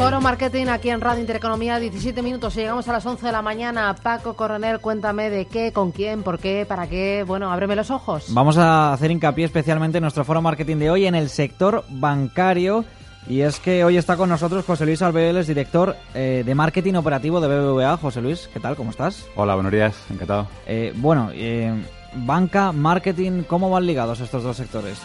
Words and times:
Foro 0.00 0.22
Marketing 0.22 0.68
aquí 0.68 0.88
en 0.88 1.02
Radio 1.02 1.20
Intereconomía, 1.20 1.78
17 1.78 2.22
minutos 2.22 2.56
y 2.56 2.60
llegamos 2.60 2.88
a 2.88 2.92
las 2.92 3.04
11 3.04 3.26
de 3.26 3.32
la 3.32 3.42
mañana. 3.42 3.94
Paco 4.02 4.32
Coronel, 4.32 4.80
cuéntame 4.80 5.28
de 5.28 5.44
qué, 5.44 5.72
con 5.72 5.92
quién, 5.92 6.22
por 6.22 6.38
qué, 6.38 6.64
para 6.66 6.86
qué. 6.88 7.22
Bueno, 7.26 7.52
ábreme 7.52 7.76
los 7.76 7.90
ojos. 7.90 8.32
Vamos 8.32 8.56
a 8.56 8.94
hacer 8.94 9.10
hincapié 9.10 9.44
especialmente 9.44 9.98
en 9.98 10.02
nuestro 10.02 10.24
foro 10.24 10.40
marketing 10.40 10.78
de 10.78 10.90
hoy 10.90 11.04
en 11.04 11.14
el 11.14 11.28
sector 11.28 11.84
bancario. 11.90 12.86
Y 13.28 13.42
es 13.42 13.60
que 13.60 13.84
hoy 13.84 13.98
está 13.98 14.16
con 14.16 14.30
nosotros 14.30 14.64
José 14.64 14.86
Luis 14.86 15.02
Albeoles, 15.02 15.46
director 15.46 15.94
eh, 16.14 16.44
de 16.46 16.54
marketing 16.54 16.94
operativo 16.94 17.38
de 17.42 17.48
BBVA. 17.48 17.98
José 17.98 18.22
Luis, 18.22 18.48
¿qué 18.54 18.58
tal? 18.58 18.76
¿Cómo 18.76 18.92
estás? 18.92 19.26
Hola, 19.36 19.54
buenos 19.54 19.70
días, 19.70 19.94
encantado. 20.08 20.48
Eh, 20.66 20.94
bueno, 20.96 21.28
eh, 21.34 21.74
banca, 22.14 22.72
marketing, 22.72 23.42
¿cómo 23.42 23.68
van 23.68 23.84
ligados 23.84 24.20
estos 24.20 24.44
dos 24.44 24.56
sectores? 24.56 24.98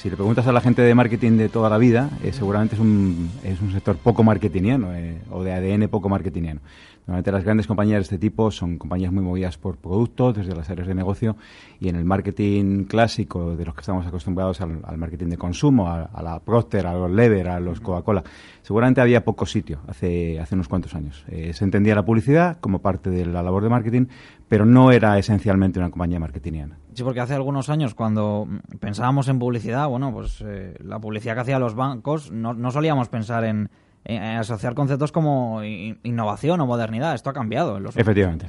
Si 0.00 0.08
le 0.08 0.16
preguntas 0.16 0.46
a 0.46 0.52
la 0.52 0.62
gente 0.62 0.80
de 0.80 0.94
marketing 0.94 1.32
de 1.32 1.50
toda 1.50 1.68
la 1.68 1.76
vida, 1.76 2.08
eh, 2.24 2.32
seguramente 2.32 2.74
es 2.74 2.80
un, 2.80 3.30
es 3.44 3.60
un 3.60 3.70
sector 3.70 3.98
poco 3.98 4.24
marketingiano 4.24 4.94
eh, 4.94 5.20
o 5.30 5.44
de 5.44 5.52
ADN 5.52 5.90
poco 5.90 6.08
marketingiano. 6.08 6.62
Normalmente 7.06 7.30
las 7.32 7.44
grandes 7.44 7.66
compañías 7.66 7.98
de 7.98 8.02
este 8.04 8.16
tipo 8.16 8.50
son 8.50 8.78
compañías 8.78 9.12
muy 9.12 9.22
movidas 9.22 9.58
por 9.58 9.76
productos, 9.76 10.36
desde 10.36 10.54
las 10.54 10.70
áreas 10.70 10.88
de 10.88 10.94
negocio, 10.94 11.36
y 11.80 11.90
en 11.90 11.96
el 11.96 12.06
marketing 12.06 12.84
clásico, 12.84 13.56
de 13.56 13.64
los 13.66 13.74
que 13.74 13.80
estamos 13.80 14.06
acostumbrados 14.06 14.62
al, 14.62 14.96
marketing 14.96 15.26
de 15.26 15.36
consumo, 15.36 15.88
a, 15.88 16.04
a, 16.04 16.22
la 16.22 16.40
Procter, 16.40 16.86
a 16.86 16.94
los 16.94 17.10
Lever, 17.10 17.48
a 17.48 17.60
los 17.60 17.80
Coca-Cola, 17.80 18.24
seguramente 18.62 19.02
había 19.02 19.22
poco 19.22 19.44
sitio 19.44 19.80
hace, 19.86 20.40
hace 20.40 20.54
unos 20.54 20.68
cuantos 20.68 20.94
años. 20.94 21.26
Eh, 21.28 21.52
se 21.52 21.64
entendía 21.64 21.94
la 21.94 22.06
publicidad 22.06 22.58
como 22.60 22.78
parte 22.78 23.10
de 23.10 23.26
la 23.26 23.42
labor 23.42 23.64
de 23.64 23.68
marketing, 23.68 24.06
pero 24.48 24.64
no 24.64 24.92
era 24.92 25.18
esencialmente 25.18 25.78
una 25.78 25.90
compañía 25.90 26.18
marketingiana. 26.18 26.78
Sí, 27.00 27.04
porque 27.04 27.20
hace 27.20 27.32
algunos 27.32 27.70
años 27.70 27.94
cuando 27.94 28.46
pensábamos 28.78 29.26
en 29.28 29.38
publicidad, 29.38 29.88
bueno, 29.88 30.12
pues 30.12 30.44
eh, 30.46 30.74
la 30.84 30.98
publicidad 30.98 31.32
que 31.32 31.40
hacían 31.40 31.58
los 31.58 31.74
bancos, 31.74 32.30
no, 32.30 32.52
no 32.52 32.70
solíamos 32.70 33.08
pensar 33.08 33.44
en, 33.44 33.70
en, 34.04 34.22
asociar 34.22 34.74
conceptos 34.74 35.10
como 35.10 35.64
innovación 35.64 36.60
o 36.60 36.66
modernidad. 36.66 37.14
Esto 37.14 37.30
ha 37.30 37.32
cambiado. 37.32 37.78
En 37.78 37.84
los 37.84 37.96
Efectivamente. 37.96 38.48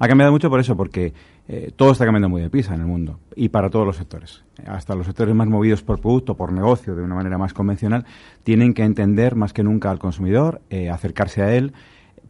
Ha 0.00 0.08
cambiado 0.08 0.32
mucho 0.32 0.50
por 0.50 0.58
eso, 0.58 0.76
porque 0.76 1.14
eh, 1.46 1.70
todo 1.76 1.92
está 1.92 2.04
cambiando 2.04 2.28
muy 2.28 2.42
deprisa 2.42 2.74
en 2.74 2.80
el 2.80 2.86
mundo 2.88 3.20
y 3.36 3.50
para 3.50 3.70
todos 3.70 3.86
los 3.86 3.96
sectores. 3.96 4.42
Hasta 4.66 4.96
los 4.96 5.06
sectores 5.06 5.32
más 5.32 5.46
movidos 5.46 5.84
por 5.84 6.00
producto, 6.00 6.34
por 6.34 6.50
negocio, 6.50 6.96
de 6.96 7.02
una 7.04 7.14
manera 7.14 7.38
más 7.38 7.54
convencional, 7.54 8.06
tienen 8.42 8.74
que 8.74 8.82
entender 8.82 9.36
más 9.36 9.52
que 9.52 9.62
nunca 9.62 9.92
al 9.92 10.00
consumidor, 10.00 10.62
eh, 10.68 10.90
acercarse 10.90 11.42
a 11.42 11.54
él, 11.54 11.74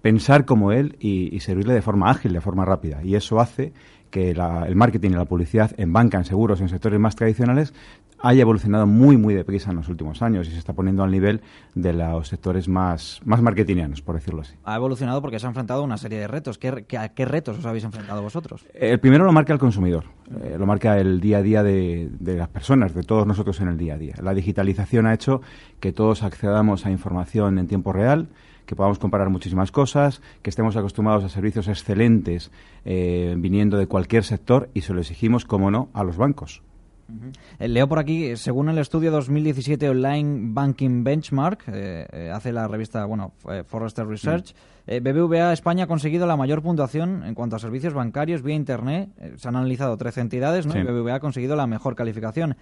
pensar 0.03 0.45
como 0.45 0.73
él 0.73 0.97
y, 1.01 1.35
y, 1.35 1.41
servirle 1.41 1.73
de 1.73 1.81
forma 1.81 2.11
ágil, 2.11 2.35
de 2.35 2.43
forma 2.43 2.67
rápida. 2.67 3.03
Y 3.03 3.15
eso 3.15 3.41
hace 3.41 3.73
que 4.15 4.33
la, 4.33 4.65
el 4.69 4.77
marketing 4.77 5.11
y 5.11 5.15
la 5.15 5.25
publicidad 5.25 5.73
en 5.77 5.93
banca, 5.93 6.17
en 6.19 6.25
seguros, 6.25 6.61
en 6.61 6.69
sectores 6.69 7.01
más 7.01 7.17
tradicionales, 7.17 7.75
haya 8.21 8.43
evolucionado 8.43 8.87
muy, 8.87 9.17
muy 9.17 9.35
deprisa 9.35 9.71
en 9.71 9.77
los 9.79 9.89
últimos 9.89 10.23
años 10.23 10.47
y 10.47 10.53
se 10.53 10.59
está 10.59 10.73
poniendo 10.73 11.03
al 11.03 11.11
nivel 11.11 11.41
de 11.75 11.93
los 11.95 12.29
sectores 12.29 12.69
más, 12.69 13.21
más 13.25 13.43
marketingianos, 13.43 14.03
por 14.03 14.15
decirlo 14.15 14.43
así. 14.43 14.55
Ha 14.63 14.77
evolucionado 14.77 15.21
porque 15.21 15.41
se 15.41 15.47
ha 15.47 15.49
enfrentado 15.49 15.81
a 15.81 15.85
una 15.85 15.97
serie 15.97 16.21
de 16.21 16.29
retos. 16.29 16.59
¿Qué, 16.59 16.85
qué, 16.87 16.97
a 16.97 17.09
qué 17.09 17.25
retos 17.25 17.59
os 17.59 17.67
habéis 17.67 17.83
enfrentado 17.83 18.23
vosotros? 18.23 18.65
El 18.73 19.01
primero 19.01 19.25
lo 19.25 19.33
marca 19.33 19.53
el 19.53 19.59
consumidor, 19.59 20.05
eh, 20.45 20.55
lo 20.57 20.65
marca 20.65 20.97
el 21.01 21.21
día 21.21 21.39
a 21.39 21.43
día 21.43 21.65
de, 21.65 22.09
de, 22.21 22.37
las 22.37 22.49
personas, 22.49 22.95
de 22.95 23.03
todos 23.03 23.27
nosotros 23.27 23.61
en 23.63 23.67
el 23.67 23.77
día 23.77 23.95
a 23.95 23.99
día. 23.99 24.15
La 24.23 24.33
digitalización 24.33 25.09
ha 25.09 25.15
hecho 25.15 25.41
que 25.81 25.91
todos 25.91 26.23
accedamos 26.23 26.87
a 26.87 26.91
información 26.93 27.59
en 27.59 27.67
tiempo 27.67 27.93
real, 27.93 28.29
que 28.67 28.77
podamos 28.77 28.99
comparar 28.99 29.31
muchísimas 29.31 29.71
cosas, 29.71 30.23
que 30.43 30.51
estemos 30.51 30.77
acostumbrados 30.77 31.25
a 31.25 31.29
servicios 31.29 31.69
excelentes 31.69 32.51
eh, 32.85 33.35
viniendo 33.39 33.79
de 33.79 33.87
cualquier 33.87 34.25
sector 34.25 34.71
y 34.75 34.83
se 34.83 34.93
lo 34.93 35.01
exigimos, 35.01 35.45
como 35.45 35.71
no, 35.71 35.89
a 35.93 36.05
los 36.05 36.17
bancos. 36.17 36.63
-huh. 37.09 37.69
Leo 37.69 37.89
por 37.89 37.99
aquí, 37.99 38.37
según 38.37 38.69
el 38.69 38.79
estudio 38.79 39.11
2017 39.11 39.89
Online 39.91 40.53
Banking 40.53 41.05
Benchmark, 41.05 41.65
eh, 41.69 42.07
eh, 42.11 42.31
hace 42.33 42.53
la 42.53 42.67
revista, 42.67 43.05
bueno, 43.05 43.33
Forrester 43.67 44.07
Research. 44.07 44.55
BBVA 44.87 45.55
España 45.55 45.85
ha 45.85 45.87
conseguido 45.87 46.27
la 46.27 46.37
mayor 46.37 46.61
puntuación 46.61 47.25
en 47.25 47.35
cuanto 47.35 47.57
a 47.57 47.59
servicios 47.59 47.95
bancarios 47.95 48.43
vía 48.43 48.55
Internet. 48.55 49.09
se 49.37 49.49
han 49.49 49.57
analizado 49.57 49.97
13 49.97 50.21
entidades, 50.21 50.67
¿no? 50.67 50.75
Sí. 50.75 50.81
Y 50.81 50.83
BBVA 50.83 51.15
ha 51.15 51.21
conseguido 51.21 51.57
la 51.57 51.67
mejor 51.67 51.95
calificación. 51.95 52.57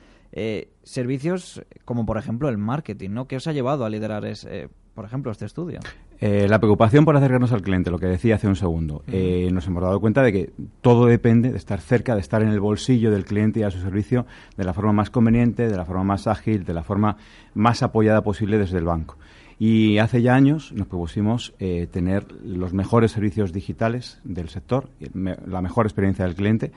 servicios 0.84 1.64
como, 1.84 2.06
por 2.06 2.18
ejemplo, 2.18 2.48
el 2.48 2.58
marketing, 2.58 3.10
¿no? 3.10 3.26
¿Qué 3.26 3.36
os 3.36 3.48
ha 3.48 3.52
llevado 3.52 3.84
a 3.84 3.90
liderar 3.90 4.24
ese, 4.24 4.68
por 4.94 5.04
ejemplo, 5.04 5.32
este 5.32 5.46
estudio? 5.46 5.80
Eh, 6.20 6.46
la 6.48 6.58
preocupación 6.58 7.04
por 7.04 7.16
acercarnos 7.16 7.52
al 7.52 7.62
cliente, 7.62 7.90
lo 7.90 7.98
que 7.98 8.06
decía 8.06 8.34
hace 8.34 8.46
un 8.46 8.56
segundo. 8.56 9.02
Eh, 9.06 9.48
nos 9.52 9.66
hemos 9.66 9.82
dado 9.82 9.98
cuenta 10.00 10.22
de 10.22 10.32
que 10.32 10.52
todo 10.80 11.06
depende 11.06 11.50
de 11.50 11.56
estar 11.56 11.80
cerca, 11.80 12.14
de 12.14 12.20
estar 12.20 12.42
en 12.42 12.48
el 12.48 12.60
bolsillo 12.60 13.10
del 13.10 13.24
cliente 13.24 13.60
y 13.60 13.62
a 13.62 13.70
su 13.70 13.80
servicio 13.80 14.26
de 14.56 14.64
la 14.64 14.74
forma 14.74 14.92
más 14.92 15.10
conveniente, 15.10 15.68
de 15.68 15.76
la 15.76 15.84
forma 15.84 16.04
más 16.04 16.26
ágil, 16.26 16.64
de 16.64 16.74
la 16.74 16.82
forma 16.82 17.16
más 17.54 17.82
apoyada 17.82 18.22
posible 18.22 18.58
desde 18.58 18.78
el 18.78 18.84
banco. 18.84 19.16
Y 19.58 19.98
hace 19.98 20.22
ya 20.22 20.34
años 20.34 20.72
nos 20.72 20.88
propusimos 20.88 21.54
eh, 21.58 21.86
tener 21.90 22.26
los 22.44 22.72
mejores 22.72 23.12
servicios 23.12 23.52
digitales 23.52 24.20
del 24.24 24.48
sector, 24.48 24.90
me, 25.14 25.36
la 25.46 25.62
mejor 25.62 25.86
experiencia 25.86 26.24
del 26.24 26.34
cliente. 26.34 26.72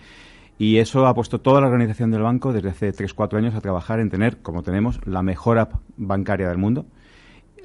Y 0.58 0.78
eso 0.78 1.06
ha 1.06 1.14
puesto 1.14 1.42
toda 1.42 1.60
la 1.60 1.68
organización 1.68 2.12
del 2.12 2.22
banco 2.22 2.54
desde 2.54 2.70
hace 2.70 2.94
3-4 2.94 3.38
años 3.38 3.56
a 3.56 3.62
trabajar 3.62 4.00
en 4.00 4.10
tener, 4.10 4.38
como 4.38 4.64
tenemos, 4.64 5.06
la 5.06 5.22
mejor 5.22 5.60
app 5.60 5.74
bancaria 5.98 6.48
del 6.48 6.58
mundo 6.58 6.86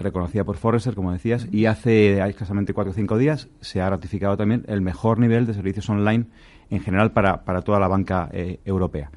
reconocida 0.01 0.45
por 0.45 0.57
Forrester, 0.57 0.95
como 0.95 1.13
decías, 1.13 1.47
y 1.53 1.67
hace 1.67 2.21
escasamente 2.29 2.75
cuatro 2.75 2.91
o 2.93 2.95
cinco 2.95 3.19
días 3.19 3.49
se 3.61 3.81
ha 3.81 3.89
ratificado 3.89 4.37
también 4.37 4.65
el 4.69 4.81
mejor 4.81 5.19
nivel 5.19 5.47
de 5.47 5.55
servicios 5.55 5.89
online 5.89 6.27
en 6.71 6.81
general 6.81 7.13
para, 7.13 7.45
para 7.45 7.63
toda 7.63 7.79
la 7.79 7.89
banca 7.89 8.29
eh, 8.33 8.61
europea. 8.65 9.11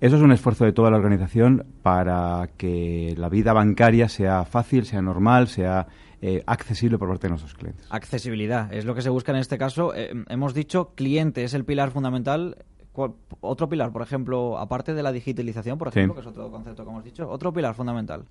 Eso 0.00 0.16
es 0.16 0.22
un 0.22 0.30
esfuerzo 0.30 0.64
de 0.64 0.72
toda 0.72 0.90
la 0.90 0.96
organización 0.96 1.66
para 1.82 2.50
que 2.56 3.14
la 3.16 3.28
vida 3.28 3.52
bancaria 3.52 4.08
sea 4.08 4.44
fácil, 4.44 4.86
sea 4.86 5.02
normal, 5.02 5.48
sea 5.48 5.88
eh, 6.22 6.42
accesible 6.46 6.98
por 6.98 7.08
parte 7.08 7.26
de 7.26 7.30
nuestros 7.30 7.54
clientes. 7.54 7.86
Accesibilidad 7.90 8.72
es 8.72 8.84
lo 8.84 8.94
que 8.94 9.02
se 9.02 9.10
busca 9.10 9.32
en 9.32 9.38
este 9.38 9.58
caso. 9.58 9.92
Eh, 9.94 10.12
hemos 10.28 10.54
dicho 10.54 10.92
cliente 10.94 11.42
es 11.42 11.54
el 11.54 11.64
pilar 11.64 11.90
fundamental. 11.90 12.56
Otro 13.40 13.68
pilar, 13.68 13.92
por 13.92 14.02
ejemplo, 14.02 14.58
aparte 14.58 14.94
de 14.94 15.02
la 15.02 15.12
digitalización, 15.12 15.78
por 15.78 15.88
ejemplo, 15.88 16.14
sí. 16.14 16.16
que 16.16 16.20
es 16.20 16.26
otro 16.26 16.50
concepto 16.50 16.84
que 16.84 16.90
hemos 16.90 17.04
dicho, 17.04 17.28
otro 17.28 17.52
pilar 17.52 17.74
fundamental. 17.74 18.24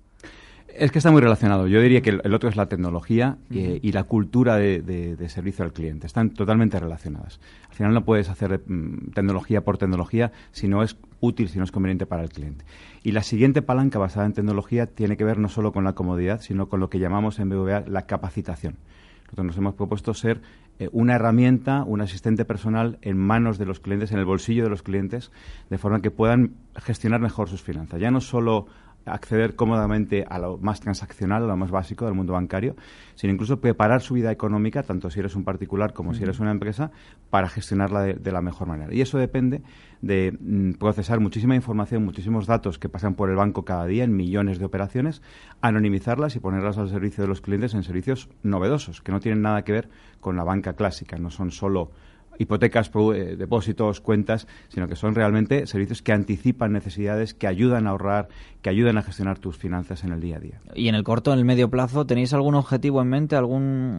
Es 0.74 0.92
que 0.92 0.98
está 0.98 1.10
muy 1.10 1.20
relacionado. 1.20 1.66
Yo 1.66 1.80
diría 1.80 2.02
que 2.02 2.10
el 2.22 2.34
otro 2.34 2.48
es 2.48 2.56
la 2.56 2.66
tecnología 2.66 3.38
uh 3.50 3.54
-huh. 3.54 3.58
eh, 3.58 3.80
y 3.82 3.92
la 3.92 4.04
cultura 4.04 4.56
de, 4.56 4.80
de, 4.82 5.16
de, 5.16 5.28
servicio 5.28 5.64
al 5.64 5.72
cliente. 5.72 6.06
Están 6.06 6.30
totalmente 6.30 6.78
relacionadas. 6.78 7.40
Al 7.68 7.74
final 7.74 7.94
no 7.94 8.04
puedes 8.04 8.28
hacer 8.28 8.62
mm, 8.66 9.12
tecnología 9.12 9.62
por 9.62 9.78
tecnología 9.78 10.30
si 10.52 10.68
no 10.68 10.82
es 10.82 10.96
útil, 11.20 11.48
si 11.48 11.58
no 11.58 11.64
es 11.64 11.72
conveniente 11.72 12.06
para 12.06 12.22
el 12.22 12.28
cliente. 12.28 12.64
Y 13.02 13.12
la 13.12 13.22
siguiente 13.22 13.62
palanca 13.62 13.98
basada 13.98 14.26
en 14.26 14.34
tecnología 14.34 14.86
tiene 14.86 15.16
que 15.16 15.24
ver 15.24 15.38
no 15.38 15.48
solo 15.48 15.72
con 15.72 15.84
la 15.84 15.94
comodidad, 15.94 16.40
sino 16.40 16.68
con 16.68 16.80
lo 16.80 16.90
que 16.90 16.98
llamamos 16.98 17.38
en 17.38 17.48
BVA 17.48 17.84
la 17.86 18.02
capacitación. 18.06 18.76
Nosotros 19.24 19.46
nos 19.46 19.58
hemos 19.58 19.74
propuesto 19.74 20.14
ser 20.14 20.40
eh, 20.78 20.88
una 20.92 21.16
herramienta, 21.16 21.82
un 21.84 22.00
asistente 22.00 22.44
personal 22.44 22.98
en 23.02 23.18
manos 23.18 23.58
de 23.58 23.66
los 23.66 23.80
clientes, 23.80 24.12
en 24.12 24.18
el 24.18 24.24
bolsillo 24.24 24.64
de 24.64 24.70
los 24.70 24.82
clientes, 24.82 25.32
de 25.70 25.78
forma 25.78 26.00
que 26.00 26.10
puedan 26.10 26.54
gestionar 26.76 27.20
mejor 27.20 27.48
sus 27.48 27.62
finanzas. 27.62 28.00
Ya 28.00 28.10
no 28.10 28.20
solo 28.20 28.66
acceder 29.08 29.56
cómodamente 29.56 30.24
a 30.28 30.38
lo 30.38 30.58
más 30.58 30.80
transaccional, 30.80 31.44
a 31.44 31.46
lo 31.46 31.56
más 31.56 31.70
básico 31.70 32.04
del 32.04 32.14
mundo 32.14 32.32
bancario, 32.34 32.76
sino 33.14 33.32
incluso 33.32 33.60
preparar 33.60 34.00
su 34.00 34.14
vida 34.14 34.30
económica, 34.30 34.82
tanto 34.82 35.10
si 35.10 35.20
eres 35.20 35.34
un 35.34 35.44
particular 35.44 35.92
como 35.92 36.10
uh 36.10 36.12
-huh. 36.12 36.16
si 36.16 36.22
eres 36.22 36.40
una 36.40 36.50
empresa, 36.50 36.90
para 37.30 37.48
gestionarla 37.48 38.02
de, 38.02 38.14
de, 38.14 38.32
la 38.32 38.42
mejor 38.42 38.68
manera. 38.68 38.92
Y 38.94 39.00
eso 39.00 39.18
depende 39.18 39.62
de 40.02 40.36
mm, 40.38 40.72
procesar 40.72 41.20
muchísima 41.20 41.54
información, 41.54 42.04
muchísimos 42.04 42.46
datos 42.46 42.78
que 42.78 42.88
pasan 42.88 43.14
por 43.14 43.30
el 43.30 43.36
banco 43.36 43.64
cada 43.64 43.86
día 43.86 44.04
en 44.04 44.16
millones 44.16 44.58
de 44.58 44.64
operaciones, 44.64 45.22
anonimizarlas 45.60 46.36
y 46.36 46.40
ponerlas 46.40 46.78
al 46.78 46.88
servicio 46.88 47.22
de 47.22 47.28
los 47.28 47.40
clientes 47.40 47.74
en 47.74 47.82
servicios 47.82 48.28
novedosos, 48.42 49.00
que 49.02 49.12
no 49.12 49.20
tienen 49.20 49.42
nada 49.42 49.62
que 49.62 49.72
ver 49.72 49.88
con 50.20 50.36
la 50.36 50.44
banca 50.44 50.74
clásica, 50.74 51.18
no 51.18 51.30
son 51.30 51.50
solo 51.50 51.90
hipotecas, 52.38 52.90
eh, 53.14 53.36
depósitos, 53.36 54.00
cuentas, 54.00 54.46
sino 54.68 54.88
que 54.88 54.96
son 54.96 55.14
realmente 55.14 55.66
servicios 55.66 56.02
que 56.02 56.12
anticipan 56.12 56.72
necesidades, 56.72 57.34
que 57.34 57.46
ayudan 57.46 57.86
a 57.86 57.90
ahorrar, 57.90 58.28
que 58.62 58.70
ayudan 58.70 58.98
a 58.98 59.02
gestionar 59.02 59.38
tus 59.38 59.56
finanzas 59.56 60.04
en 60.04 60.12
el 60.12 60.20
día 60.20 60.36
a 60.36 60.40
día. 60.40 60.60
Y 60.74 60.88
en 60.88 60.94
el 60.94 61.04
corto, 61.04 61.32
en 61.32 61.38
el 61.38 61.44
medio 61.44 61.68
plazo, 61.68 62.06
¿tenéis 62.06 62.32
algún 62.32 62.54
objetivo 62.54 63.02
en 63.02 63.08
mente, 63.08 63.36
algún 63.36 63.98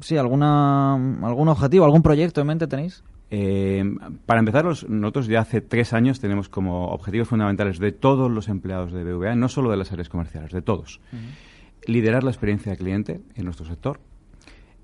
sí, 0.00 0.16
alguna 0.16 0.94
algún 0.94 1.48
objetivo, 1.48 1.84
algún 1.84 2.02
proyecto 2.02 2.40
en 2.40 2.46
mente 2.46 2.66
tenéis? 2.66 3.04
Eh, 3.30 3.84
para 4.24 4.38
empezar, 4.38 4.64
los, 4.64 4.88
nosotros 4.88 5.26
ya 5.26 5.40
hace 5.40 5.60
tres 5.60 5.92
años 5.92 6.20
tenemos 6.20 6.48
como 6.48 6.88
objetivos 6.90 7.28
fundamentales 7.28 7.78
de 7.80 7.90
todos 7.90 8.30
los 8.30 8.48
empleados 8.48 8.92
de 8.92 9.02
BVA, 9.02 9.34
no 9.34 9.48
solo 9.48 9.70
de 9.70 9.76
las 9.76 9.90
áreas 9.92 10.08
comerciales, 10.08 10.52
de 10.52 10.62
todos, 10.62 11.00
uh 11.12 11.16
-huh. 11.16 11.88
liderar 11.88 12.22
la 12.22 12.30
experiencia 12.30 12.70
de 12.70 12.78
cliente 12.78 13.20
en 13.34 13.44
nuestro 13.44 13.66
sector, 13.66 13.98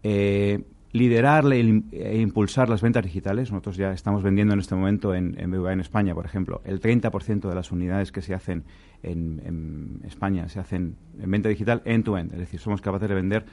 Eh, 0.02 0.58
liderar 0.92 1.50
e, 1.52 1.82
e 1.92 2.20
impulsar 2.20 2.68
las 2.68 2.82
ventas 2.82 3.02
digitales. 3.02 3.50
Nosotros 3.50 3.76
ya 3.76 3.92
estamos 3.92 4.22
vendiendo 4.22 4.54
en 4.54 4.60
este 4.60 4.74
momento 4.74 5.14
en, 5.14 5.38
en 5.38 5.52
en 5.52 5.80
España, 5.80 6.14
por 6.14 6.26
ejemplo, 6.26 6.60
el 6.64 6.80
30% 6.80 7.48
de 7.48 7.54
las 7.54 7.72
unidades 7.72 8.12
que 8.12 8.22
se 8.22 8.34
hacen 8.34 8.64
en, 9.02 10.00
España 10.04 10.48
se 10.48 10.60
hacen 10.60 10.96
en 11.18 11.30
venta 11.30 11.48
digital 11.48 11.82
end-to-end. 11.84 12.32
Es 12.32 12.38
decir, 12.38 12.60
somos 12.60 12.80
capaces 12.80 13.08
de 13.08 13.14
vender 13.14 13.44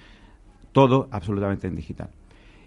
todo 0.71 1.07
absolutamente 1.11 1.67
en 1.67 1.75
digital. 1.75 2.09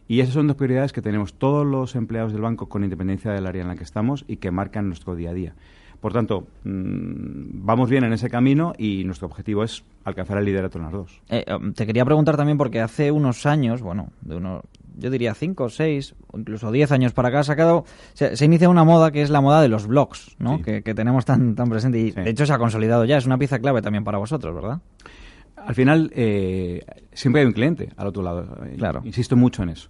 Y 0.09 0.21
esas 0.21 0.35
son 0.35 0.47
dos 0.47 0.57
prioridades 0.57 0.93
que 0.93 1.03
tenemos 1.03 1.35
todos 1.35 1.65
los 1.67 1.95
empleados 1.95 2.33
del 2.33 2.43
banco 2.43 2.69
con 2.69 2.83
independencia 2.83 3.31
del 3.33 3.47
área 3.47 3.63
en 3.63 3.69
la 3.69 3.77
que 3.77 3.85
estamos 3.85 4.25
y 4.27 4.37
que 4.37 4.51
marcan 4.51 4.89
nuestro 4.89 5.15
día 5.15 5.31
a 5.31 5.35
día. 5.35 5.55
Por 6.03 6.13
tanto, 6.13 6.49
mm, 6.65 7.65
vamos 7.65 7.89
bien 7.89 8.03
en 8.03 8.13
ese 8.13 8.29
camino 8.29 8.73
y 8.77 9.05
nuestro 9.05 9.29
objetivo 9.29 9.63
es 9.63 9.85
alcanzar 10.05 10.37
el 10.37 10.45
liderato 10.45 10.77
en 10.79 10.85
las 10.85 10.93
dos. 10.93 11.21
Eh, 11.29 11.45
um, 11.55 11.73
te 11.75 11.87
quería 11.87 12.05
preguntar 12.05 12.37
también 12.37 12.59
porque 12.59 12.81
hace 12.81 13.13
unos 13.13 13.47
años, 13.47 13.83
bueno, 13.83 14.09
de 14.21 14.35
unos, 14.35 14.63
yo 14.99 15.11
diría 15.11 15.33
cinco, 15.35 15.69
seis, 15.69 16.17
o 16.33 16.41
incluso 16.41 16.73
diez 16.73 16.91
años 16.91 17.13
para 17.13 17.29
acá, 17.29 17.39
ha 17.39 17.45
sacado, 17.45 17.85
se, 18.15 18.37
se 18.37 18.45
inicia 18.45 18.69
una 18.69 18.83
moda 18.83 19.13
que 19.13 19.23
es 19.23 19.31
la 19.31 19.41
moda 19.41 19.63
de 19.63 19.69
los 19.69 19.87
blogs, 19.87 20.35
¿no? 20.41 20.57
Sí. 20.57 20.65
Que, 20.65 20.83
que 20.83 20.93
tenemos 20.93 21.25
tan, 21.25 21.55
tan 21.55 21.71
presente 21.71 22.01
y 22.01 22.11
Sí. 22.11 22.21
de 22.21 22.31
hecho 22.31 22.47
se 22.47 22.53
ha 22.53 22.59
consolidado 22.59 23.05
ya, 23.05 23.17
es 23.17 23.27
una 23.27 23.39
pieza 23.39 23.61
clave 23.61 23.81
también 23.81 24.03
para 24.03 24.19
vosotros, 24.19 24.53
¿verdad? 24.57 24.81
Al 25.57 25.77
final, 25.77 26.11
eh, 26.17 26.85
siempre 27.13 27.43
hay 27.43 27.47
un 27.47 27.53
cliente 27.53 27.91
al 27.97 28.09
otro 28.09 28.25
lado. 28.25 28.59
Claro. 28.77 29.03
Insisto 29.05 29.37
mucho 29.37 29.63
en 29.63 29.69
eso. 29.69 29.89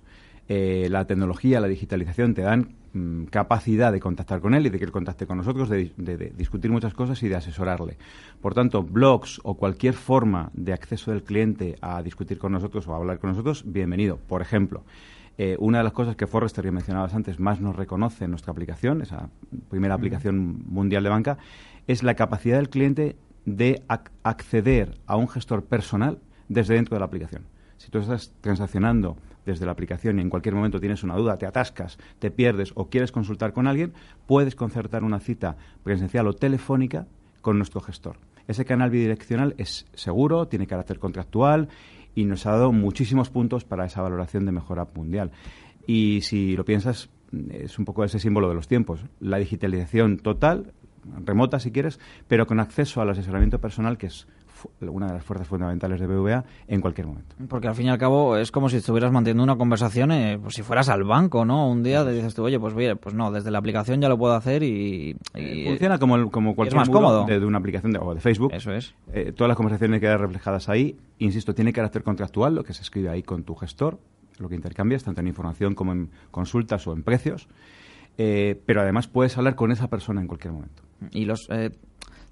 Eh, 0.49 0.89
la 0.91 1.06
tecnología, 1.06 1.61
la 1.61 1.69
digitalización 1.69 2.35
te 2.35 2.43
dan 2.43 2.75
mm, 2.93 3.25
capacidad 3.27 3.93
de 3.93 4.00
contactar 4.00 4.41
con 4.41 4.55
él 4.55 4.67
y 4.67 4.71
de 4.71 4.79
que 4.79 4.85
él 4.85 4.91
contacte 4.93 5.27
con 5.27 5.39
nosotros, 5.39 5.69
de, 5.69 5.93
de- 5.97 6.17
de 6.17 6.31
discutir 6.37 6.71
muchas 6.71 6.94
cosas 6.94 7.23
y 7.23 7.29
de 7.29 7.37
asesorarle. 7.37 7.97
Por 8.41 8.53
tanto, 8.53 8.83
blogs 8.83 9.41
o 9.44 9.55
cualquier 9.55 9.94
forma 9.94 10.50
de 10.53 10.73
acceso 10.73 11.11
del 11.12 11.23
cliente 11.23 11.77
a 11.81 12.03
discutir 12.03 12.39
con 12.39 12.53
nosotros 12.53 12.87
o 12.89 12.93
a 12.93 12.97
hablar 12.97 13.19
con 13.19 13.31
nosotros, 13.31 13.65
bienvenido. 13.67 14.19
Por 14.19 14.43
ejemplo, 14.43 14.83
eh, 15.39 15.56
una 15.61 15.79
de 15.79 15.85
las 15.85 15.93
cosas 15.94 16.17
que 16.17 16.27
Forrester, 16.27 16.65
que 16.65 16.73
mencionabas 16.73 17.15
antes, 17.15 17.38
más 17.41 17.61
nos 17.61 17.75
reconoce 17.77 18.25
en 18.25 18.31
nuestra 18.33 18.50
aplicación, 18.53 19.00
esa 19.00 19.31
primera 19.71 19.95
aplicación 19.95 20.62
mundial 20.67 21.03
de 21.05 21.09
banca, 21.09 21.38
es 21.87 22.03
la 22.03 22.15
capacidad 22.15 22.56
del 22.56 22.69
cliente 22.69 23.17
de 23.47 23.83
ac- 23.88 24.11
acceder 24.25 24.99
a 25.06 25.17
un 25.17 25.29
gestor 25.29 25.65
personal 25.65 26.19
desde 26.49 26.75
dentro 26.75 26.97
de 26.97 27.00
la 27.00 27.06
aplicación. 27.06 27.45
Si 27.79 27.91
tú 27.91 27.99
estás 28.00 28.35
transaccionando 28.43 29.17
desde 29.44 29.67
la 29.67 29.73
aplicación 29.73 30.19
y 30.19 30.23
en 30.23 30.31
cualquier 30.31 30.55
momento 30.55 30.81
tienes 30.81 31.03
una 31.03 31.17
duda, 31.17 31.39
te 31.39 31.47
atascas, 31.47 31.99
te 32.19 32.31
pierdes 32.31 32.73
o 32.75 32.89
quieres 32.89 33.12
consultar 33.12 33.53
con 33.53 33.67
alguien, 33.67 33.93
puedes 34.27 34.55
concertar 34.55 35.05
una 35.05 35.21
cita 35.21 35.56
presencial 35.83 36.27
o 36.27 36.33
telefónica 36.33 37.06
con 37.41 37.56
nuestro 37.56 37.81
gestor. 37.81 38.17
Ese 38.49 38.65
canal 38.65 38.91
bidireccional 38.91 39.55
es 39.59 39.87
seguro, 39.94 40.49
tiene 40.49 40.67
carácter 40.67 40.99
contractual 40.99 41.69
y 42.15 42.25
nos 42.25 42.47
ha 42.47 42.53
dado 42.53 42.73
muchísimos 42.73 43.31
puntos 43.31 43.65
para 43.65 43.87
esa 43.87 44.03
valoración 44.03 44.47
de 44.47 44.53
mejora 44.53 44.87
mundial. 44.94 45.31
Y 45.87 46.21
si 46.23 46.56
lo 46.56 46.65
piensas, 46.65 47.11
es 47.50 47.79
un 47.79 47.85
poco 47.85 48.05
ese 48.05 48.19
símbolo 48.19 48.49
de 48.49 48.55
los 48.55 48.69
tiempos. 48.69 49.05
La 49.21 49.38
digitalización 49.38 50.19
total, 50.19 50.73
remota 51.25 51.59
si 51.59 51.71
quieres, 51.71 51.99
pero 52.29 52.47
con 52.47 52.61
acceso 52.61 53.00
al 53.00 53.11
asesoramiento 53.11 53.61
personal, 53.61 53.99
que 53.99 54.06
es 54.06 54.27
una 54.81 55.06
de 55.06 55.14
las 55.14 55.25
fuerzas 55.25 55.47
fundamentales 55.49 56.00
de 56.00 56.06
BVA 56.06 56.44
en 56.69 56.81
cualquier 56.81 57.06
momento. 57.06 57.35
Porque 57.49 57.69
al 57.69 57.75
fin 57.75 57.87
y 57.87 57.91
al 57.91 57.99
cabo 57.99 58.37
es 58.37 58.50
como 58.50 58.69
si 58.69 58.76
estuvieras 58.76 59.12
manteniendo 59.12 59.43
una 59.43 59.56
conversación, 59.56 60.12
eh, 60.12 60.38
pues 60.41 60.55
si 60.55 60.62
fueras 60.62 60.88
al 60.88 61.05
banco, 61.05 61.44
¿no? 61.44 61.69
Un 61.70 61.82
día 61.82 62.05
te 62.05 62.12
dices 62.12 62.35
tú, 62.35 62.44
oye, 62.44 62.59
pues 62.61 62.75
mire, 62.75 62.97
pues 62.97 63.14
no, 63.14 63.31
desde 63.32 63.50
la 63.50 63.59
aplicación 63.59 64.00
ya 64.00 64.09
lo 64.09 64.19
puedo 64.19 64.35
hacer 64.35 64.62
y... 64.62 65.17
y- 65.35 65.64
Funciona 65.67 65.99
como, 65.99 66.17
el- 66.17 66.31
como 66.31 66.55
cualquier 66.55 66.76
más 66.79 66.88
cómodo. 66.88 67.25
De, 67.26 67.41
de 67.41 67.47
una 67.47 67.59
aplicación 67.59 67.93
de, 67.93 67.99
o 67.99 68.14
de 68.14 68.20
Facebook. 68.20 68.53
Eso 68.55 68.73
es. 68.73 68.94
Eh, 69.12 69.32
todas 69.32 69.49
las 69.49 69.56
conversaciones 69.56 70.00
quedan 70.00 70.19
reflejadas 70.19 70.69
ahí. 70.69 70.97
Insisto, 71.19 71.55
tiene 71.55 71.73
carácter 71.73 72.03
contractual, 72.03 72.55
lo 72.55 72.64
que 72.64 72.73
se 72.75 72.82
escribe 72.82 73.09
ahí 73.11 73.23
con 73.23 73.44
tu 73.44 73.55
gestor, 73.55 73.99
lo 74.38 74.49
que 74.49 74.55
intercambias, 74.55 75.05
tanto 75.05 75.20
en 75.20 75.29
información 75.29 75.75
como 75.75 75.93
en 75.93 76.11
consultas 76.31 76.87
o 76.87 76.93
en 76.93 77.03
precios. 77.03 77.49
Eh, 78.19 78.61
pero 78.67 78.82
además 78.82 79.09
puedes 79.09 79.37
hablar 79.38 79.55
con 79.55 79.73
esa 79.73 79.88
persona 79.88 80.20
en 80.20 80.26
cualquier 80.26 80.53
momento. 80.53 80.82
Y 81.12 81.25
los, 81.25 81.49
eh, 81.50 81.70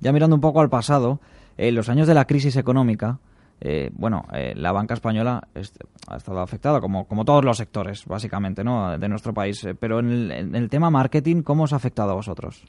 ya 0.00 0.12
mirando 0.12 0.34
un 0.36 0.40
poco 0.42 0.60
al 0.60 0.68
pasado, 0.68 1.20
en 1.68 1.74
los 1.74 1.88
años 1.88 2.06
de 2.08 2.14
la 2.14 2.24
crisis 2.26 2.56
económica, 2.56 3.18
eh, 3.60 3.90
bueno, 3.92 4.24
eh, 4.32 4.54
la 4.56 4.72
banca 4.72 4.94
española 4.94 5.46
est- 5.54 5.76
ha 6.08 6.16
estado 6.16 6.40
afectada, 6.40 6.80
como, 6.80 7.06
como 7.06 7.24
todos 7.24 7.44
los 7.44 7.56
sectores, 7.58 8.06
básicamente, 8.06 8.64
¿no? 8.64 8.96
de 8.98 9.08
nuestro 9.08 9.34
país. 9.34 9.62
Eh, 9.64 9.74
Pero 9.74 9.98
en 10.00 10.08
el, 10.10 10.30
en 10.30 10.54
el 10.54 10.68
tema 10.70 10.88
marketing, 10.90 11.42
¿cómo 11.42 11.64
os 11.64 11.72
ha 11.72 11.76
afectado 11.76 12.10
a 12.12 12.14
vosotros? 12.14 12.64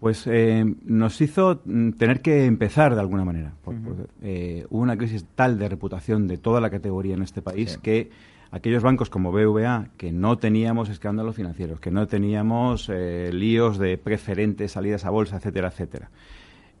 Pues 0.00 0.26
eh, 0.26 0.64
nos 0.84 1.20
hizo 1.20 1.62
mm, 1.64 1.90
tener 1.92 2.20
que 2.20 2.44
empezar 2.44 2.94
de 2.94 3.00
alguna 3.00 3.24
manera. 3.24 3.52
Por- 3.64 3.80
por- 3.82 4.08
eh, 4.22 4.66
hubo 4.70 4.82
una 4.82 4.96
crisis 4.96 5.24
tal 5.34 5.58
de 5.58 5.68
reputación 5.68 6.28
de 6.28 6.36
toda 6.38 6.60
la 6.60 6.70
categoría 6.70 7.14
en 7.14 7.22
este 7.22 7.40
país 7.42 7.78
que 7.82 8.10
aquellos 8.50 8.82
bancos 8.82 9.08
como 9.10 9.32
BVA, 9.32 9.88
que 9.96 10.12
no 10.12 10.36
teníamos 10.36 10.88
escándalos 10.90 11.34
financieros, 11.36 11.80
que 11.80 11.90
no 11.90 12.06
teníamos 12.06 12.88
eh, 12.92 13.30
líos 13.32 13.78
de 13.78 13.96
preferentes, 13.98 14.72
salidas 14.72 15.04
a 15.04 15.10
bolsa, 15.10 15.38
etcétera, 15.38 15.68
etcétera. 15.68 16.10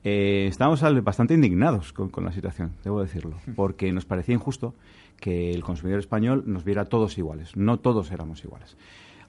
Eh, 0.04 0.46
estábamos 0.48 0.82
bastante 1.02 1.32
indignados 1.34 1.92
con, 1.94 2.10
con 2.10 2.24
la 2.24 2.32
situación, 2.32 2.72
debo 2.84 3.00
decirlo, 3.00 3.36
porque 3.56 3.90
nos 3.92 4.04
parecía 4.04 4.34
injusto 4.34 4.74
que 5.18 5.52
el 5.52 5.62
consumidor 5.64 5.98
español 6.00 6.44
nos 6.46 6.62
viera 6.64 6.84
todos 6.84 7.16
iguales. 7.16 7.56
No 7.56 7.78
todos 7.78 8.10
éramos 8.12 8.44
iguales. 8.44 8.76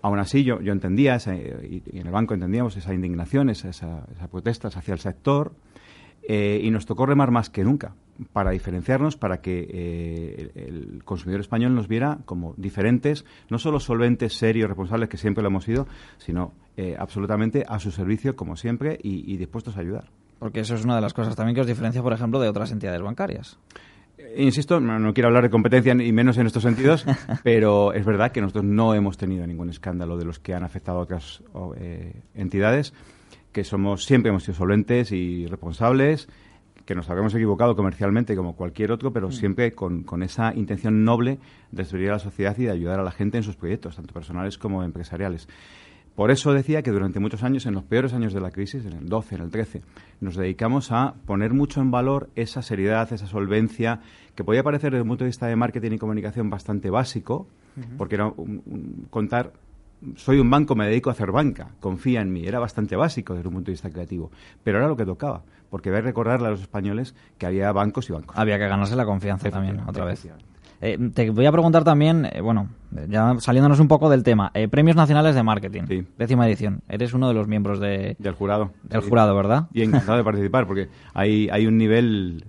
Aún 0.02 0.20
así, 0.20 0.44
yo, 0.44 0.60
yo 0.62 0.74
entendía, 0.74 1.16
esa- 1.16 1.36
y, 1.36 1.82
y 1.92 2.00
en 2.00 2.08
el 2.08 2.12
banco 2.12 2.34
entendíamos 2.34 2.76
esa 2.78 2.94
indignación, 2.94 3.50
esa, 3.50 3.70
esa, 3.70 4.06
esa 4.14 4.28
protestas 4.28 4.76
hacia 4.78 4.94
el 4.94 5.00
sector, 5.00 5.54
eh, 6.28 6.60
y 6.64 6.72
nos 6.72 6.86
tocó 6.86 7.06
remar 7.06 7.32
más 7.32 7.50
que 7.50 7.64
nunca 7.64 7.94
para 8.34 8.52
diferenciarnos, 8.52 9.16
para 9.16 9.42
que 9.42 9.68
eh, 9.70 10.52
el, 10.56 10.62
el 10.96 11.04
consumidor 11.06 11.42
español 11.42 11.74
nos 11.76 11.88
viera 11.88 12.20
como 12.26 12.54
diferentes, 12.58 13.26
no 13.50 13.60
solo 13.60 13.80
solventes, 13.80 14.34
serios, 14.34 14.68
responsables, 14.68 15.08
que 15.10 15.18
siempre 15.18 15.42
lo 15.42 15.48
hemos 15.50 15.64
sido, 15.64 15.88
sino 16.18 16.52
eh, 16.78 16.96
absolutamente 17.00 17.64
a 17.68 17.80
su 17.80 17.92
servicio, 17.92 18.36
como 18.36 18.58
siempre, 18.58 19.00
y, 19.02 19.32
y 19.32 19.38
dispuestos 19.38 19.78
a 19.78 19.80
ayudar. 19.82 20.06
Porque 20.40 20.62
eso 20.62 20.76
es 20.76 20.84
una 20.84 20.96
de 20.96 21.02
las 21.02 21.14
cosas 21.14 21.36
también 21.36 21.56
que 21.56 21.62
os 21.62 21.68
diferencia, 21.68 22.02
por 22.02 22.14
ejemplo, 22.14 22.40
de 22.40 22.50
otras 22.50 22.72
entidades 22.72 23.02
bancarias. 23.02 23.58
Eh, 24.18 24.44
Insisto, 24.44 24.80
no, 24.80 25.00
no 25.00 25.14
quiero 25.14 25.28
hablar 25.28 25.44
de 25.44 25.50
competencia 25.50 25.94
y 25.94 26.12
menos 26.12 26.38
en 26.38 26.48
estos 26.48 26.64
sentidos, 26.64 27.06
pero 27.44 27.94
es 27.94 28.06
verdad 28.06 28.32
que 28.32 28.42
nosotros 28.42 28.66
no 28.66 28.94
hemos 28.94 29.18
tenido 29.18 29.46
ningún 29.48 29.70
escándalo 29.70 30.18
de 30.18 30.26
los 30.26 30.40
que 30.40 30.54
han 30.54 30.64
afectado 30.64 31.00
a 31.00 31.02
otras 31.02 31.44
eh, 31.78 32.22
entidades, 32.34 32.94
que 33.52 33.64
somos 33.64 34.06
siempre 34.06 34.30
hemos 34.30 34.44
sido 34.44 34.56
solventes 34.56 35.12
y 35.12 35.48
responsables, 35.48 36.28
que 36.86 36.96
nos 36.96 37.10
habremos 37.10 37.34
equivocado 37.34 37.76
comercialmente 37.76 38.36
como 38.36 38.56
cualquier 38.56 38.92
otro, 38.92 39.12
pero 39.12 39.32
siempre 39.32 39.74
con, 39.74 40.04
con 40.04 40.22
esa 40.22 40.54
intención 40.54 41.04
noble 41.04 41.40
de 41.72 41.84
servir 41.84 42.10
a 42.10 42.14
la 42.14 42.20
sociedad 42.20 42.56
y 42.58 42.66
de 42.66 42.72
ayudar 42.72 43.00
a 43.00 43.04
la 43.04 43.12
gente 43.12 43.38
en 43.38 43.44
sus 43.44 43.56
proyectos, 43.56 43.96
tanto 43.96 44.14
personales 44.14 44.58
como 44.58 44.84
empresariales. 44.84 45.48
Por 46.16 46.32
eso 46.32 46.54
decía 46.54 46.82
que 46.82 46.92
durante 46.92 47.20
muchos 47.20 47.44
años, 47.44 47.66
en 47.66 47.74
los 47.74 47.84
peores 47.84 48.14
años 48.14 48.34
de 48.34 48.40
la 48.40 48.50
crisis, 48.52 48.86
en 48.86 48.94
el 48.94 49.10
12, 49.10 49.36
en 49.36 49.42
el 49.42 49.50
13, 49.50 49.82
nos 50.22 50.36
dedicamos 50.38 50.92
a 50.94 51.14
poner 51.26 51.54
mucho 51.54 51.82
en 51.82 51.92
valor 51.92 52.30
esa 52.36 52.62
seriedad, 52.62 53.12
esa 53.12 53.28
solvencia, 53.28 54.00
que 54.34 54.44
podía 54.46 54.64
parecer 54.64 54.92
desde 54.92 55.02
el 55.04 55.08
punto 55.08 55.26
de 55.26 55.30
vista 55.30 55.48
de 55.48 55.56
marketing 55.58 55.92
y 55.92 55.98
comunicación 55.98 56.50
bastante 56.50 56.90
básico, 56.90 57.48
porque 57.98 58.16
era 58.16 58.28
un- 58.28 58.62
un- 58.66 59.08
contar, 59.10 59.52
soy 60.16 60.40
un 60.40 60.50
banco, 60.50 60.76
me 60.76 60.88
dedico 60.88 61.10
a 61.10 61.14
hacer 61.14 61.32
banca, 61.32 61.72
confía 61.82 62.22
en 62.22 62.32
mí, 62.32 62.46
era 62.46 62.60
bastante 62.60 62.96
básico 62.96 63.34
desde 63.34 63.50
un 63.50 63.56
punto 63.56 63.66
de 63.68 63.74
vista 63.74 63.90
creativo, 63.90 64.32
pero 64.64 64.78
era 64.78 64.88
lo 64.88 64.96
que 64.96 65.06
tocaba, 65.06 65.42
porque 65.70 65.90
voy 65.90 66.00
a 66.00 66.02
recordarle 66.02 66.48
a 66.48 66.52
los 66.52 66.62
españoles 66.62 67.14
que 67.38 67.46
había 67.46 67.72
bancos 67.74 68.10
y 68.10 68.14
bancos. 68.14 68.38
Había 68.38 68.58
que 68.58 68.68
ganarse 68.70 68.96
la 68.96 69.06
confianza 69.06 69.50
también, 69.52 69.76
otra 69.90 70.06
vez. 70.06 70.20
Eh, 70.82 70.98
te 71.14 71.30
voy 71.32 71.46
a 71.46 71.52
preguntar 71.52 71.84
también, 71.84 72.26
eh, 72.32 72.42
bueno, 72.42 72.70
ya 73.10 73.36
saliéndonos 73.40 73.80
un 73.80 73.88
poco 73.88 74.10
del 74.10 74.24
tema, 74.24 74.52
eh, 74.54 74.68
Premios 74.68 74.96
Nacionales 74.96 75.34
de 75.36 75.44
Marketing, 75.44 75.84
Sí. 75.88 76.04
décima 76.18 76.48
edición. 76.48 76.82
Eres 76.90 77.14
uno 77.14 77.28
de 77.28 77.34
los 77.34 77.48
miembros 77.48 77.80
de, 77.80 78.16
Del 78.20 78.34
jurado. 78.34 78.72
del 78.84 79.02
Sí. 79.02 79.10
jurado, 79.10 79.36
¿verdad? 79.36 79.68
Y 79.74 79.84
encantado 79.84 80.18
de 80.18 80.24
participar, 80.24 80.68
porque 80.68 80.90
hay, 81.14 81.50
hay 81.52 81.66
un 81.68 81.78
nivel 81.78 82.46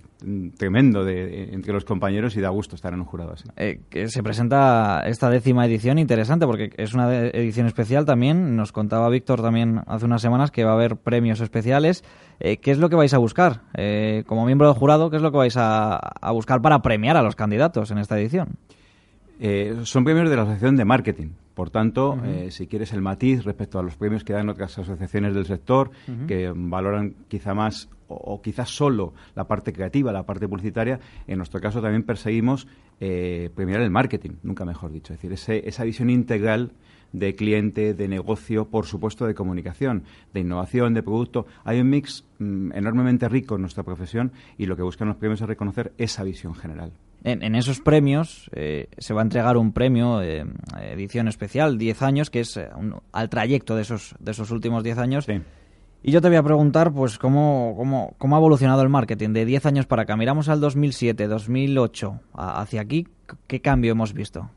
tremendo 0.57 1.03
de, 1.03 1.53
entre 1.53 1.73
los 1.73 1.85
compañeros 1.85 2.35
y 2.35 2.41
da 2.41 2.49
gusto 2.49 2.75
estar 2.75 2.93
en 2.93 2.99
un 2.99 3.05
jurado 3.05 3.33
así. 3.33 3.45
Eh, 3.55 3.81
que 3.89 4.07
se 4.09 4.23
presenta 4.23 5.03
esta 5.05 5.29
décima 5.29 5.65
edición 5.65 5.99
interesante 5.99 6.45
porque 6.45 6.71
es 6.77 6.93
una 6.93 7.27
edición 7.27 7.67
especial 7.67 8.05
también. 8.05 8.55
Nos 8.55 8.71
contaba 8.71 9.09
Víctor 9.09 9.41
también 9.41 9.81
hace 9.85 10.05
unas 10.05 10.21
semanas 10.21 10.51
que 10.51 10.63
va 10.63 10.71
a 10.71 10.73
haber 10.73 10.97
premios 10.97 11.39
especiales. 11.41 12.03
Eh, 12.39 12.57
¿Qué 12.57 12.71
es 12.71 12.79
lo 12.79 12.89
que 12.89 12.95
vais 12.95 13.13
a 13.13 13.17
buscar? 13.17 13.61
Eh, 13.75 14.23
como 14.25 14.45
miembro 14.45 14.67
del 14.67 14.77
jurado, 14.77 15.09
¿qué 15.09 15.17
es 15.17 15.21
lo 15.21 15.31
que 15.31 15.37
vais 15.37 15.57
a, 15.57 15.95
a 15.97 16.31
buscar 16.31 16.61
para 16.61 16.81
premiar 16.81 17.17
a 17.17 17.21
los 17.21 17.35
candidatos 17.35 17.91
en 17.91 17.99
esta 17.99 18.19
edición? 18.19 18.57
Son 19.83 20.03
premios 20.03 20.31
de 20.31 20.35
la 20.35 20.41
Asociación 20.41 20.77
de 20.77 20.85
Marketing. 20.85 21.27
Por 21.53 21.69
tanto, 21.69 22.17
si 22.49 22.65
quieres 22.65 22.91
el 22.93 23.01
matiz 23.01 23.43
respecto 23.43 23.77
a 23.77 23.83
los 23.83 23.95
premios 23.95 24.23
que 24.23 24.33
dan 24.33 24.49
otras 24.49 24.77
asociaciones 24.79 25.35
del 25.35 25.45
sector, 25.45 25.91
que 26.27 26.51
valoran 26.55 27.13
quizá 27.27 27.53
más 27.53 27.87
o, 28.07 28.15
o 28.15 28.41
quizás 28.41 28.69
solo 28.69 29.13
la 29.35 29.45
parte 29.47 29.73
creativa, 29.73 30.11
la 30.11 30.25
parte 30.25 30.47
publicitaria, 30.47 30.99
en 31.27 31.37
nuestro 31.37 31.59
caso 31.61 31.81
también 31.81 32.03
perseguimos 32.03 32.67
eh, 32.99 33.49
premiar 33.55 33.81
el 33.81 33.91
marketing, 33.91 34.31
nunca 34.43 34.65
mejor 34.65 34.91
dicho. 34.91 35.13
Es 35.13 35.19
decir, 35.19 35.33
ese- 35.33 35.67
esa 35.67 35.83
visión 35.83 36.09
integral 36.09 36.71
de 37.13 37.35
cliente, 37.35 37.93
de 37.93 38.07
negocio, 38.09 38.65
por 38.65 38.85
supuesto 38.85 39.25
de 39.25 39.33
comunicación, 39.33 40.03
de 40.33 40.41
innovación, 40.41 40.93
de 40.93 41.03
producto. 41.03 41.45
Hay 41.63 41.79
un 41.79 41.89
mix 41.89 42.25
mm, 42.39 42.73
enormemente 42.73 43.29
rico 43.29 43.55
en 43.55 43.61
nuestra 43.61 43.83
profesión 43.83 44.33
y 44.57 44.65
lo 44.65 44.75
que 44.75 44.83
buscan 44.83 45.07
los 45.07 45.15
premios 45.17 45.39
es 45.41 45.47
reconocer 45.47 45.93
esa 45.97 46.23
visión 46.23 46.53
general. 46.53 46.91
En, 47.23 47.43
en 47.43 47.55
esos 47.55 47.79
premios 47.79 48.49
eh, 48.53 48.89
se 48.97 49.13
va 49.13 49.21
a 49.21 49.23
entregar 49.23 49.55
un 49.57 49.71
premio, 49.71 50.21
eh, 50.21 50.45
edición 50.91 51.27
especial, 51.29 51.77
10 51.77 52.01
años, 52.01 52.29
que 52.29 52.41
es 52.41 52.57
eh, 52.57 52.67
un- 52.75 52.95
al 53.13 53.29
trayecto 53.29 53.75
de 53.75 53.83
esos, 53.83 54.13
de 54.19 54.31
esos 54.31 54.51
últimos 54.51 54.83
10 54.83 54.97
años. 54.97 55.25
Sí. 55.25 55.39
Y 56.03 56.11
yo 56.11 56.21
te 56.21 56.27
voy 56.29 56.37
a 56.37 56.43
preguntar, 56.43 56.93
pues, 56.93 57.17
¿cómo, 57.17 57.73
cómo, 57.75 58.13
cómo 58.17 58.35
ha 58.35 58.39
evolucionado 58.39 58.81
el 58.81 58.89
marketing 58.89 59.29
de 59.33 59.45
10 59.45 59.65
años 59.65 59.85
para 59.87 60.03
acá? 60.03 60.15
Miramos 60.15 60.47
al 60.47 60.61
2007, 60.61 61.27
2008, 61.27 62.19
a- 62.33 62.61
hacia 62.61 62.81
aquí, 62.81 63.07
¿qué 63.47 63.59
cambio 63.61 63.91
hemos 63.91 64.13
visto? 64.13 64.49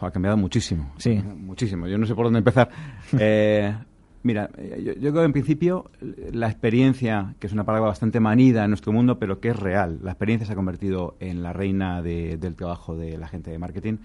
Ha 0.00 0.10
cambiado 0.10 0.36
muchísimo. 0.36 0.92
Sí. 0.98 1.20
Muchísimo. 1.36 1.86
Yo 1.86 1.98
no 1.98 2.06
sé 2.06 2.14
por 2.14 2.24
dónde 2.26 2.38
empezar. 2.38 2.70
Eh, 3.18 3.74
mira, 4.22 4.48
eh, 4.56 4.82
yo, 4.84 4.92
yo 4.94 5.10
creo 5.10 5.14
que 5.14 5.24
en 5.24 5.32
principio 5.32 5.90
la 6.32 6.48
experiencia, 6.48 7.34
que 7.40 7.46
es 7.48 7.52
una 7.52 7.64
palabra 7.64 7.88
bastante 7.88 8.20
manida 8.20 8.62
en 8.64 8.70
nuestro 8.70 8.92
mundo, 8.92 9.18
pero 9.18 9.40
que 9.40 9.48
es 9.48 9.56
real, 9.58 9.98
la 10.02 10.12
experiencia 10.12 10.46
se 10.46 10.52
ha 10.52 10.56
convertido 10.56 11.16
en 11.20 11.42
la 11.42 11.52
reina 11.52 12.00
de- 12.02 12.36
del 12.36 12.54
trabajo 12.54 12.94
de 12.96 13.18
la 13.18 13.26
gente 13.28 13.50
de 13.50 13.58
marketing. 13.58 13.96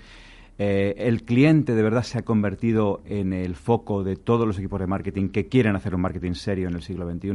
Eh, 0.58 0.96
el 1.00 1.24
cliente 1.24 1.76
de 1.76 1.84
verdad 1.84 2.04
se 2.04 2.18
ha 2.18 2.22
convertido 2.24 3.02
en 3.06 3.34
el 3.34 3.56
foco 3.56 4.04
de 4.04 4.16
todos 4.16 4.48
los 4.48 4.58
equipos 4.58 4.80
de 4.80 4.88
marketing 4.88 5.30
que 5.30 5.48
quieren 5.48 5.76
hacer 5.76 5.94
un 5.96 6.02
marketing 6.02 6.34
serio 6.34 6.68
en 6.70 6.76
el 6.76 6.82
siglo 6.82 7.10
XXI. 7.12 7.32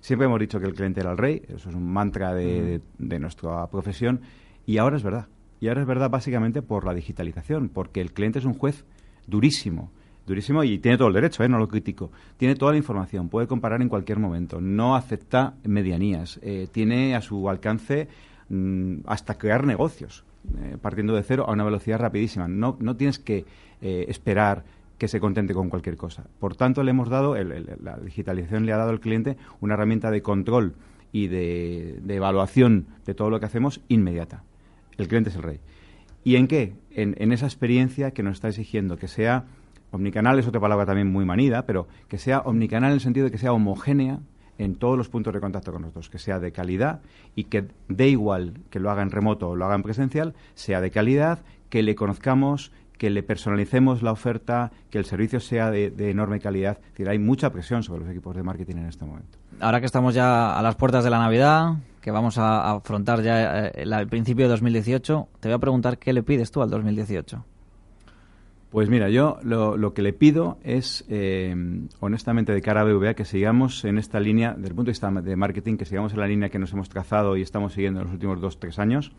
Siempre 0.00 0.26
hemos 0.26 0.40
dicho 0.40 0.58
que 0.58 0.66
el 0.66 0.74
cliente 0.74 1.00
era 1.00 1.12
el 1.12 1.18
rey, 1.18 1.42
eso 1.48 1.68
es 1.70 1.74
un 1.76 1.92
mantra 1.92 2.34
de, 2.34 2.62
de- 2.62 2.80
de 2.98 3.18
nuestra 3.20 3.66
profesión, 3.68 4.20
y 4.66 4.78
ahora 4.78 4.96
es 4.96 5.02
verdad. 5.04 5.26
Y 5.60 5.68
ahora 5.68 5.80
es 5.82 5.86
verdad 5.86 6.10
básicamente 6.10 6.60
por 6.60 6.84
la 6.84 6.92
digitalización, 6.94 7.68
porque 7.68 8.00
el 8.00 8.12
cliente 8.12 8.38
es 8.40 8.44
un 8.44 8.54
juez 8.54 8.84
durísimo, 9.26 9.90
durísimo 10.26 10.64
y 10.64 10.78
tiene 10.78 10.98
todo 10.98 11.08
el 11.08 11.14
derecho, 11.14 11.44
¿eh? 11.44 11.48
no 11.48 11.58
lo 11.58 11.68
critico. 11.68 12.10
Tiene 12.36 12.56
toda 12.56 12.72
la 12.72 12.78
información, 12.78 13.28
puede 13.28 13.46
comparar 13.46 13.80
en 13.80 13.88
cualquier 13.88 14.18
momento, 14.18 14.60
no 14.60 14.96
acepta 14.96 15.54
medianías, 15.64 16.38
eh, 16.42 16.66
tiene 16.70 17.14
a 17.16 17.20
su 17.22 17.48
alcance 17.48 18.08
mm, 18.48 18.96
hasta 19.06 19.38
crear 19.38 19.64
negocios, 19.64 20.24
eh, 20.62 20.76
partiendo 20.80 21.14
de 21.14 21.22
cero 21.22 21.44
a 21.48 21.52
una 21.52 21.64
velocidad 21.64 21.98
rapidísima. 21.98 22.48
No, 22.48 22.76
no 22.80 22.96
tienes 22.96 23.18
que 23.18 23.44
eh, 23.82 24.06
esperar 24.08 24.64
que 24.98 25.08
se 25.08 25.20
contente 25.20 25.52
con 25.52 25.68
cualquier 25.68 25.96
cosa. 25.96 26.24
Por 26.40 26.56
tanto, 26.56 26.82
le 26.82 26.90
hemos 26.90 27.08
dado, 27.08 27.36
el- 27.36 27.76
la 27.82 27.96
digitalización 27.98 28.64
le 28.64 28.72
ha 28.72 28.76
dado 28.78 28.90
al 28.90 29.00
cliente 29.00 29.36
una 29.60 29.74
herramienta 29.74 30.10
de 30.10 30.22
control 30.22 30.74
y 31.12 31.28
de, 31.28 31.98
de 32.02 32.14
evaluación 32.16 32.86
de 33.04 33.14
todo 33.14 33.28
lo 33.30 33.38
que 33.38 33.46
hacemos 33.46 33.80
inmediata. 33.88 34.42
El 34.96 35.08
cliente 35.08 35.30
es 35.30 35.36
el 35.36 35.42
rey. 35.42 35.60
¿Y 36.24 36.36
en 36.36 36.48
qué? 36.48 36.72
En, 36.90 37.14
en 37.18 37.32
esa 37.32 37.46
experiencia 37.46 38.10
que 38.12 38.22
nos 38.22 38.34
está 38.34 38.48
exigiendo 38.48 38.96
que 38.96 39.06
sea 39.08 39.44
omnicanal, 39.92 40.38
es 40.38 40.46
otra 40.46 40.60
palabra 40.60 40.86
también 40.86 41.12
muy 41.12 41.24
manida, 41.24 41.66
pero 41.66 41.86
que 42.08 42.18
sea 42.18 42.40
omnicanal 42.40 42.90
en 42.90 42.94
el 42.94 43.00
sentido 43.00 43.24
de 43.26 43.30
que 43.30 43.38
sea 43.38 43.52
homogénea 43.52 44.18
en 44.58 44.76
todos 44.76 44.96
los 44.96 45.08
puntos 45.08 45.32
de 45.34 45.40
contacto 45.40 45.72
con 45.72 45.82
nosotros, 45.82 46.08
que 46.08 46.18
sea 46.18 46.38
de 46.38 46.52
calidad 46.52 47.00
y 47.34 47.44
que 47.44 47.68
dé 47.88 48.08
igual 48.08 48.54
que 48.70 48.80
lo 48.80 48.90
haga 48.90 49.02
en 49.02 49.10
remoto 49.10 49.50
o 49.50 49.56
lo 49.56 49.64
haga 49.64 49.74
en 49.74 49.82
presencial, 49.82 50.34
sea 50.54 50.80
de 50.80 50.90
calidad, 50.90 51.40
que 51.68 51.82
le 51.82 51.94
conozcamos, 51.94 52.72
que 52.98 53.10
le 53.10 53.22
personalicemos 53.22 54.02
la 54.02 54.12
oferta, 54.12 54.72
que 54.90 54.98
el 54.98 55.04
servicio 55.04 55.40
sea 55.40 55.70
de, 55.70 55.92
enorme 55.98 56.40
calidad. 56.40 56.78
Es 56.78 56.90
decir, 56.92 57.08
hay 57.08 57.18
mucha 57.18 57.50
presión 57.50 57.82
sobre 57.82 58.00
los 58.00 58.10
equipos 58.10 58.34
de 58.34 58.42
marketing 58.42 58.76
en 58.76 58.86
este 58.86 59.04
momento. 59.04 59.38
Ahora 59.60 59.80
que 59.80 59.86
estamos 59.86 60.14
ya 60.14 60.58
a 60.58 60.62
las 60.62 60.76
puertas 60.76 61.04
de 61.04 61.10
la 61.10 61.18
Navidad, 61.18 61.74
que 62.00 62.10
vamos 62.10 62.38
a 62.38 62.72
afrontar 62.72 63.22
ya 63.22 63.66
eh, 63.66 63.72
el, 63.74 63.92
el 63.92 64.08
principio 64.08 64.46
de 64.46 64.50
2018, 64.50 65.28
te 65.40 65.48
voy 65.48 65.54
a 65.54 65.58
preguntar 65.58 65.98
qué 65.98 66.12
le 66.12 66.22
pides 66.22 66.50
tú 66.50 66.62
al 66.62 66.70
2018. 66.70 67.44
Pues 68.76 68.90
mira, 68.90 69.08
yo 69.08 69.38
lo, 69.42 69.94
que 69.94 70.02
le 70.02 70.12
pido 70.12 70.58
es, 70.62 71.02
eh, 71.08 71.56
honestamente, 72.00 72.52
de 72.52 72.60
cara 72.60 72.82
a 72.82 72.84
BVA, 72.84 73.14
que 73.14 73.24
sigamos 73.24 73.86
en 73.86 73.96
esta 73.96 74.20
línea, 74.20 74.52
desde 74.52 74.68
el 74.68 74.74
punto 74.74 74.88
de 74.88 74.90
vista 74.90 75.10
de 75.10 75.34
marketing, 75.34 75.78
que 75.78 75.86
sigamos 75.86 76.12
en 76.12 76.20
la 76.20 76.26
línea 76.26 76.50
que 76.50 76.58
nos 76.58 76.74
hemos 76.74 76.90
trazado 76.90 77.38
y 77.38 77.40
estamos 77.40 77.72
siguiendo 77.72 78.00
en 78.00 78.04
los 78.04 78.12
últimos 78.12 78.38
dos, 78.38 78.60
tres 78.60 78.78
años. 78.78 79.12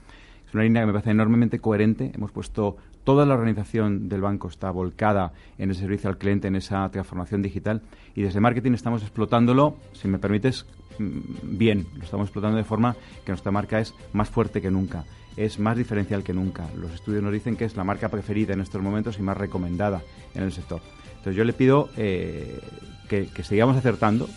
Es 0.47 0.53
una 0.53 0.63
línea 0.63 0.81
que 0.81 0.87
me 0.87 0.93
parece 0.93 1.11
enormemente 1.11 1.59
coherente. 1.59 2.11
Hemos 2.15 2.31
puesto, 2.31 2.77
toda 3.03 3.25
la 3.25 3.33
organización 3.33 4.07
del 4.07 4.21
banco 4.21 4.47
está 4.47 4.71
volcada 4.71 5.33
en 5.57 5.69
el 5.69 5.75
servicio 5.75 6.09
al 6.09 6.17
cliente, 6.17 6.47
en 6.47 6.55
esa 6.55 6.89
transformación 6.89 7.41
digital. 7.41 7.81
Y 8.15 8.21
desde 8.21 8.39
marketing 8.39 8.71
estamos 8.71 9.01
explotándolo, 9.01 9.77
si 9.91 10.07
me 10.07 10.19
permites, 10.19 10.65
mm, 10.99 11.57
bien. 11.57 11.87
Lo 11.97 12.03
estamos 12.03 12.27
explotando 12.27 12.57
de 12.57 12.63
forma 12.63 12.95
que 13.25 13.31
nuestra 13.31 13.51
marca 13.51 13.79
es 13.79 13.93
más 14.13 14.29
fuerte 14.29 14.61
que 14.61 14.71
nunca 14.71 15.03
es 15.37 15.59
más 15.59 15.77
diferencial 15.77 16.23
que 16.23 16.33
nunca. 16.33 16.67
Los 16.75 16.91
estudios 16.93 17.23
nos 17.23 17.31
dicen 17.31 17.55
que 17.55 17.65
es 17.65 17.77
la 17.77 17.83
marca 17.83 18.09
preferida 18.09 18.53
en 18.53 18.61
estos 18.61 18.81
momentos 18.81 19.19
y 19.19 19.21
más 19.21 19.37
recomendada 19.37 20.01
en 20.33 20.41
el 20.41 20.51
sector. 20.51 20.81
Entonces 21.09 21.35
yo 21.35 21.43
le 21.43 21.53
pido 21.53 21.89
eh, 21.95 22.59
que, 23.07 23.27
que 23.27 23.43
sigamos 23.43 23.77
acertando, 23.77 24.27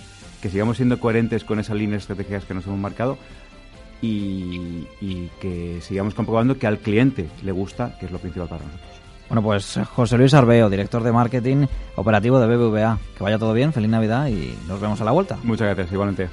que 0.42 0.50
sigamos 0.50 0.76
siendo 0.76 1.00
coherentes 1.00 1.42
con 1.42 1.58
esas 1.58 1.76
líneas 1.76 2.02
estratégicas 2.02 2.44
que 2.44 2.52
nos 2.52 2.66
hemos 2.66 2.78
marcado 2.78 3.16
y, 4.02 4.86
y 5.00 5.30
que 5.40 5.80
sigamos 5.80 6.14
comprobando 6.14 6.58
que 6.58 6.66
al 6.66 6.78
cliente 6.78 7.28
le 7.42 7.52
gusta, 7.52 7.96
que 7.98 8.06
es 8.06 8.12
lo 8.12 8.18
principal 8.18 8.48
para 8.48 8.64
nosotros. 8.64 8.90
Bueno, 9.30 9.42
pues 9.42 9.78
José 9.94 10.18
Luis 10.18 10.34
Arbeo, 10.34 10.68
director 10.68 11.04
de 11.04 11.12
marketing 11.12 11.66
operativo 11.94 12.40
de 12.40 12.48
BBVA. 12.48 12.98
Que 13.16 13.22
vaya 13.22 13.38
todo 13.38 13.52
bien, 13.52 13.72
feliz 13.72 13.88
Navidad 13.88 14.26
y 14.26 14.52
nos 14.66 14.80
vemos 14.80 15.00
a 15.00 15.04
la 15.04 15.12
vuelta. 15.12 15.38
Muchas 15.44 15.68
gracias, 15.68 15.92
igualmente. 15.92 16.28